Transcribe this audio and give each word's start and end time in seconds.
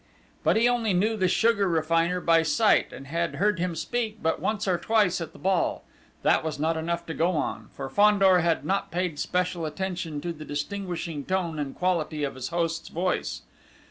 But 0.43 0.55
he 0.55 0.67
only 0.67 0.93
knew 0.95 1.15
the 1.15 1.27
sugar 1.27 1.69
refiner 1.69 2.19
by 2.19 2.41
sight, 2.41 2.91
and 2.91 3.05
had 3.05 3.35
heard 3.35 3.59
him 3.59 3.75
speak 3.75 4.17
but 4.23 4.39
once 4.41 4.67
or 4.67 4.79
twice 4.79 5.21
at 5.21 5.31
the 5.31 5.37
ball: 5.37 5.83
that 6.23 6.43
was 6.43 6.57
not 6.57 6.75
enough 6.75 7.05
to 7.05 7.13
go 7.13 7.33
on, 7.33 7.69
for 7.73 7.87
Fandor 7.87 8.39
had 8.39 8.65
not 8.65 8.89
paid 8.89 9.19
special 9.19 9.63
attention 9.63 10.19
to 10.21 10.33
the 10.33 10.43
distinguishing 10.43 11.23
tone 11.23 11.59
and 11.59 11.75
quality 11.75 12.23
of 12.23 12.33
his 12.33 12.47
host's 12.47 12.89
voice. 12.89 13.43